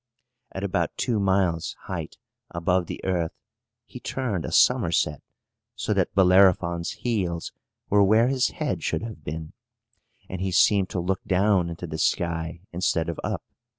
At 0.51 0.63
about 0.63 0.97
two 0.97 1.19
miles' 1.19 1.75
height 1.83 2.17
above 2.49 2.87
the 2.87 2.99
earth, 3.05 3.33
he 3.85 3.99
turned 3.99 4.45
a 4.45 4.51
somerset, 4.51 5.21
so 5.75 5.93
that 5.93 6.15
Bellerophon's 6.15 6.89
heels 6.89 7.51
were 7.87 8.01
where 8.01 8.27
his 8.27 8.47
head 8.47 8.81
should 8.81 9.03
have 9.03 9.23
been, 9.23 9.53
and 10.27 10.41
he 10.41 10.49
seemed 10.49 10.89
to 10.89 10.99
look 10.99 11.23
down 11.25 11.69
into 11.69 11.85
the 11.85 11.99
sky, 11.99 12.61
instead 12.71 13.09
of 13.09 13.19
up. 13.23 13.43